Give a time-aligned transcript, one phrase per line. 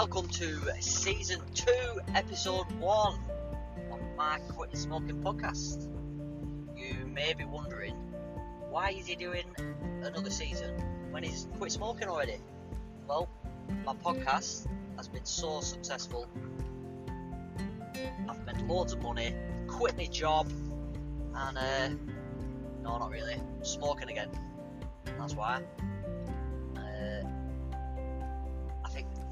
[0.00, 3.20] welcome to season two, episode one
[3.92, 5.90] of my Quit Smoking podcast.
[6.74, 7.92] You may be wondering,
[8.70, 9.44] why is he doing
[10.02, 10.70] another season
[11.10, 12.38] when he's quit smoking already?
[13.06, 13.28] Well,
[13.84, 16.26] my podcast has been so successful.
[18.26, 19.34] I've made loads of money,
[19.66, 20.50] quit my job,
[21.34, 21.88] and uh,
[22.82, 24.30] no, not really, smoking again.
[25.18, 25.60] That's why.
[26.74, 27.28] Uh,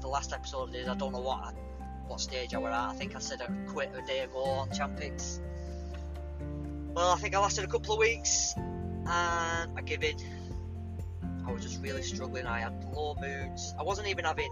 [0.01, 1.55] the last episode I did, I don't know what
[2.07, 2.89] what stage I were at.
[2.89, 5.39] I think I said I quit a day ago on Champix.
[6.93, 10.15] Well, I think I lasted a couple of weeks, and I gave in.
[11.47, 12.45] I was just really struggling.
[12.45, 13.73] I had low moods.
[13.79, 14.51] I wasn't even having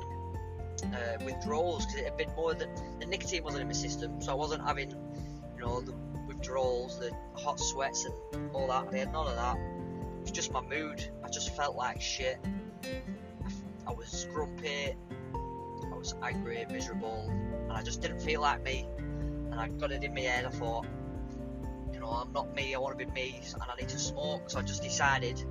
[0.84, 4.32] uh, withdrawals because it had been more that the nicotine wasn't in my system, so
[4.32, 5.94] I wasn't having, you know, the
[6.28, 8.94] withdrawals, the hot sweats, and all that.
[8.94, 9.58] I had none of that.
[9.58, 11.10] It was just my mood.
[11.24, 12.40] I just felt like shit.
[13.88, 14.96] I was grumpy.
[15.92, 17.30] I was angry, miserable,
[17.64, 18.88] and I just didn't feel like me.
[18.98, 20.46] And I got it in my head.
[20.46, 20.86] I thought,
[21.94, 22.76] you know, I'm not me.
[22.76, 24.50] I want to be me, and I need to smoke.
[24.50, 25.44] So I just decided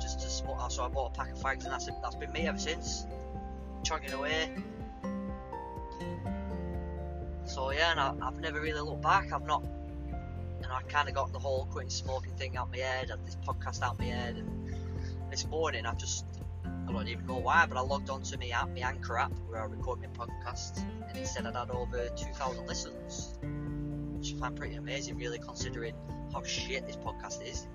[0.00, 0.70] just to smoke.
[0.70, 3.06] So I bought a pack of fags, and that's that's been me ever since.
[3.84, 4.50] Chugging away.
[7.44, 9.32] So yeah, and I, I've never really looked back.
[9.32, 9.64] I've not,
[10.60, 13.24] you know, I kind of got the whole quitting smoking thing out my head, and
[13.24, 14.74] this podcast out my head, and
[15.30, 16.24] this morning I've just,
[16.88, 19.60] I don't even know why, but I logged onto my app, my Anchor app, where
[19.60, 23.38] I record my podcast, and it said I'd had over 2,000 listens,
[24.12, 25.94] which I find pretty amazing, really, considering
[26.32, 27.66] how shit this podcast is.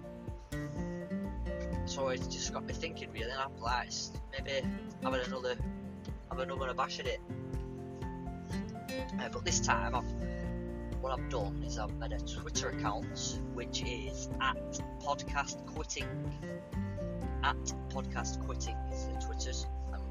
[1.85, 3.91] So it just got me thinking, really, and I'm like,
[4.31, 4.65] maybe
[5.03, 5.55] having another,
[6.29, 7.19] have another bash at it.
[9.19, 10.05] Uh, but this time, I've,
[11.01, 16.07] what I've done is I've made a Twitter account, which is at podcast quitting.
[17.43, 17.55] At
[17.89, 19.65] podcast quitting is the Twitters.
[19.93, 20.01] And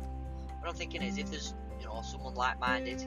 [0.61, 3.05] what I'm thinking is, if there's you know someone like-minded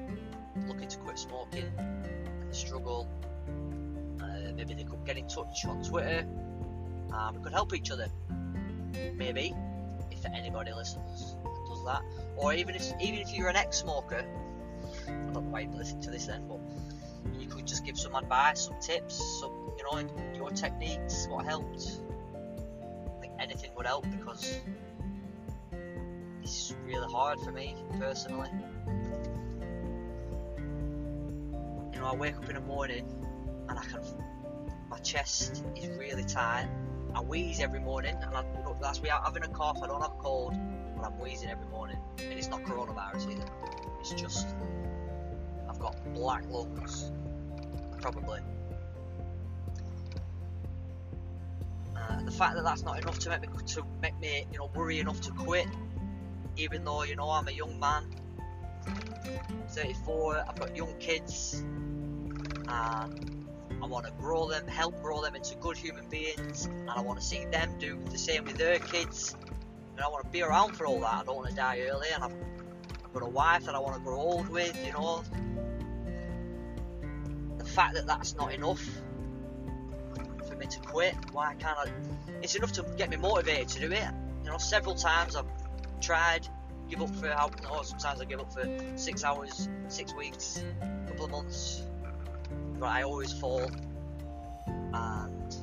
[0.67, 3.09] looking to quit smoking and they struggle,
[4.21, 6.25] uh, maybe they could get in touch on Twitter.
[7.13, 8.07] and we could help each other.
[9.15, 9.53] Maybe
[10.11, 12.01] if anybody listens and does that,
[12.37, 14.25] or even if even if you're an ex-smoker
[15.07, 16.59] I don't know why you listen to this then, but
[17.39, 21.99] you could just give some advice, some tips, some you know your techniques, what helped.
[23.43, 24.61] Anything would help because
[26.41, 28.49] it's really hard for me personally.
[31.93, 33.05] You know, I wake up in the morning
[33.67, 33.99] and I can,
[34.89, 36.69] my chest is really tight.
[37.13, 38.45] I wheeze every morning, and I,
[38.81, 39.83] that's without having a cough.
[39.83, 40.53] I don't have a cold,
[40.95, 43.45] but I'm wheezing every morning, and it's not coronavirus either.
[43.99, 44.55] It's just
[45.69, 47.11] I've got black lungs,
[47.99, 48.39] probably.
[52.25, 54.99] The fact that that's not enough to make me to make me you know worry
[54.99, 55.67] enough to quit,
[56.57, 58.05] even though you know I'm a young man,
[59.69, 60.45] 34.
[60.47, 61.63] I've got young kids,
[62.67, 67.01] and I want to grow them, help grow them into good human beings, and I
[67.01, 69.35] want to see them do the same with their kids.
[69.95, 71.13] And I want to be around for all that.
[71.13, 72.33] I don't want to die early, and I've
[73.13, 75.23] I've got a wife that I want to grow old with, you know.
[77.59, 78.83] The fact that that's not enough
[80.63, 81.89] me to quit, why can't I?
[82.41, 84.07] It's enough to get me motivated to do it.
[84.43, 85.45] You know, several times I've
[86.01, 86.47] tried,
[86.89, 88.65] give up for how, know, sometimes I give up for
[88.95, 91.83] six hours, six weeks, a couple of months,
[92.79, 93.69] but I always fall.
[94.67, 95.55] And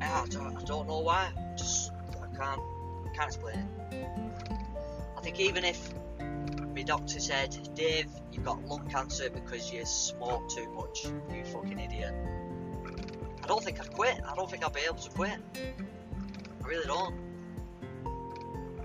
[0.00, 1.30] I don't, I don't know why.
[1.56, 2.60] Just I can't,
[3.14, 4.06] can't explain it.
[5.16, 5.92] I think even if
[6.74, 11.78] my doctor said, Dave, you've got lung cancer because you smoke too much, you fucking
[11.78, 12.14] idiot.
[13.42, 14.20] I don't think I'd quit.
[14.26, 15.38] I don't think I'd be able to quit.
[15.56, 17.14] I really don't.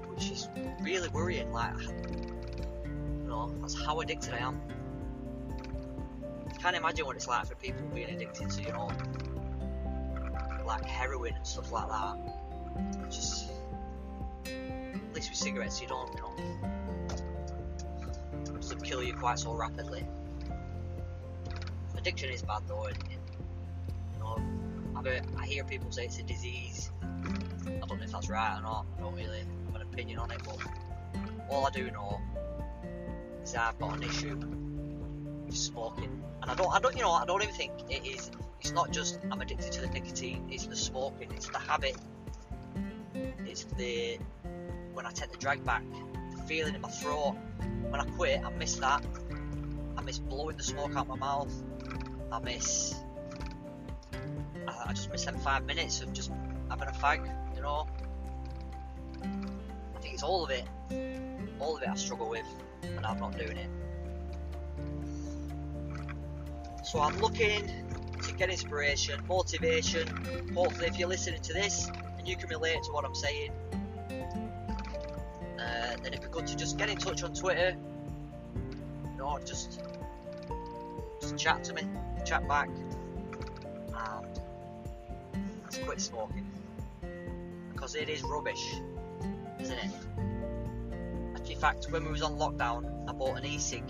[0.09, 0.50] Which is
[0.81, 1.51] really worrying.
[1.51, 4.62] Like, you know, that's how addicted I am.
[6.47, 8.90] I can't imagine what it's like for people being addicted to, you know,
[10.66, 13.09] like heroin and stuff like that.
[13.09, 13.51] Just
[14.45, 16.33] at least with cigarettes you don't, you know,
[18.44, 20.06] it doesn't kill you quite so rapidly.
[21.95, 23.16] Addiction is bad though, you
[24.35, 24.41] know,
[24.95, 26.91] I've heard, I hear people say it's a disease.
[27.03, 28.85] I don't know if that's right or not.
[28.97, 30.57] I don't really have an opinion on it, but
[31.50, 32.19] all I do know
[33.44, 34.35] is I've got an issue
[35.45, 38.31] with smoking, and I don't, I don't, you know, I don't even think it is.
[38.59, 40.47] It's not just I'm addicted to the nicotine.
[40.51, 41.31] It's the smoking.
[41.31, 41.95] It's the habit.
[43.45, 44.18] It's the
[44.94, 45.83] when I take the drag back,
[46.35, 47.35] the feeling in my throat.
[47.89, 49.03] When I quit, I miss that.
[49.95, 51.53] I miss blowing the smoke out my mouth.
[52.31, 52.95] I miss.
[54.68, 56.31] I, just miss them five minutes of just
[56.69, 57.88] having a fag, you know.
[59.24, 60.65] I think it's all of it.
[61.59, 62.45] all of it I struggle with,
[62.83, 63.69] and I'm not doing it.
[66.83, 67.69] So I'm looking
[68.24, 70.07] to get inspiration, motivation.
[70.53, 73.51] Hopefully, if you're listening to this and you can relate to what I'm saying,
[75.60, 77.75] uh, then it'd be good to just get in touch on Twitter.
[79.12, 79.81] You know, just
[81.19, 81.83] just chat to me,
[82.25, 82.69] chat back,
[83.97, 84.25] Um,
[85.33, 86.45] and let's quit smoking
[87.73, 88.75] because it is rubbish,
[89.59, 89.91] isn't it?
[91.49, 93.83] In fact, when we was on lockdown, I bought an e-cig.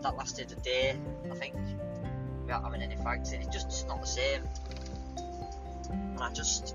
[0.00, 0.96] That lasted a day,
[1.30, 1.56] I think,
[2.40, 3.52] without having any fags in it.
[3.52, 4.42] Just it's not the same.
[5.90, 6.74] And I just,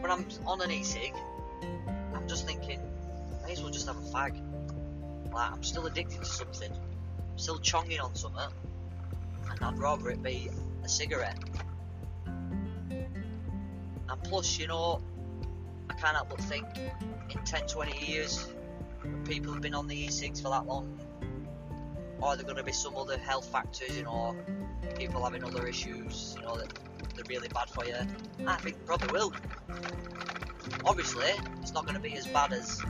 [0.00, 1.14] when I'm on an e-cig,
[2.14, 2.80] I'm just thinking,
[3.46, 4.40] may as well just have a fag.
[5.32, 6.72] Like I'm still addicted to something.
[6.72, 8.42] I'm still chonging on something,
[9.50, 10.50] and I'd rather it be
[10.84, 11.38] a cigarette.
[12.96, 15.00] And plus, you know,
[15.90, 16.66] I can't help but think
[17.30, 18.48] in 10, 20 years,
[19.24, 20.98] people have been on the e-cigs for that long,
[22.22, 24.36] are there going to be some other health factors, you know,
[24.96, 26.72] people having other issues, you know, that
[27.14, 27.94] they're really bad for you?
[28.46, 29.32] I think probably will.
[30.84, 31.30] Obviously,
[31.62, 32.80] it's not going to be as bad as.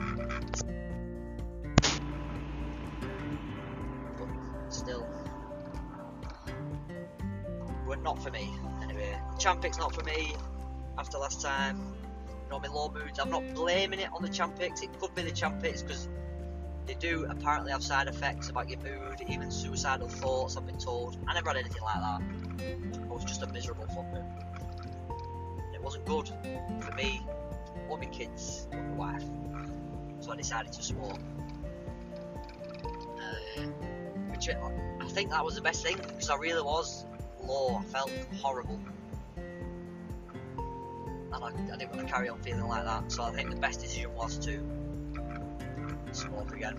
[7.98, 8.48] But not for me,
[8.80, 9.18] anyway.
[9.38, 10.34] Champix not for me
[10.96, 11.96] after last time
[12.44, 13.18] you know, my low moods.
[13.18, 14.82] I'm not blaming it on the Champix.
[14.82, 16.08] It could be the Champix because
[16.86, 20.56] they do apparently have side effects about your mood, even suicidal thoughts.
[20.56, 21.18] I've been told.
[21.26, 23.00] I never had anything like that.
[23.02, 24.24] I was just a miserable fucker.
[25.74, 26.30] It wasn't good
[26.80, 27.20] for me
[27.88, 29.24] or my kids or my wife.
[30.20, 31.18] So I decided to smoke.
[33.18, 33.62] Uh,
[34.30, 37.04] which I think that was the best thing because I really was
[37.50, 38.10] I felt
[38.42, 38.78] horrible
[41.32, 43.10] and I, I, didn't want to carry on feeling like that.
[43.10, 44.60] So I think the best decision was to
[46.12, 46.76] smoke again.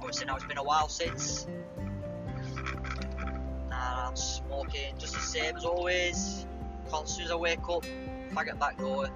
[0.00, 1.46] Obviously now it's been a while since,
[1.76, 6.46] and I'm smoking just the same as always.
[6.92, 7.84] As soon as I wake up,
[8.32, 9.08] fag at back door,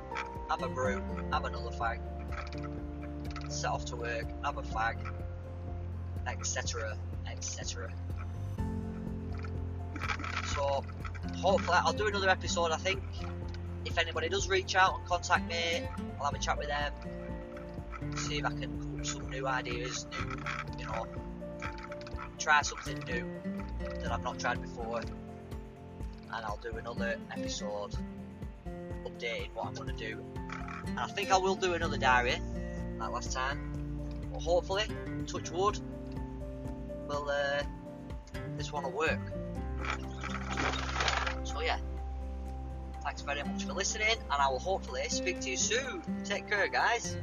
[0.51, 1.03] have a brew,
[1.33, 2.01] have another fag,
[3.49, 4.97] set off to work, have a fag,
[6.27, 6.97] etc.
[7.31, 7.91] etc.
[10.55, 10.85] So
[11.37, 13.03] hopefully I'll do another episode I think
[13.85, 15.83] if anybody does reach out and contact me,
[16.19, 16.93] I'll have a chat with them,
[18.17, 20.43] see if I can come up with some new ideas, new,
[20.79, 21.07] you know,
[22.39, 23.27] try something new
[24.01, 27.95] that I've not tried before, and I'll do another episode
[29.05, 30.25] updating what I'm going to do.
[30.87, 32.37] And I think I will do another diary,
[32.99, 33.71] like last time.
[34.33, 34.85] But hopefully,
[35.27, 35.79] touch wood,
[37.09, 37.63] will uh,
[38.57, 39.21] this one will work.
[41.63, 41.79] Yeah.
[43.03, 46.03] Thanks very much for listening, and I will hopefully speak to you soon.
[46.25, 47.17] Take care, guys.